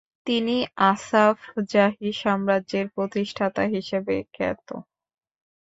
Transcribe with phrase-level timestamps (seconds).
[0.27, 0.55] তিনি
[0.85, 1.37] আসাফ
[1.69, 4.67] জাহি সাম্রাজ্যের প্রতিষ্ঠাতা হিসেবে খ্যাত।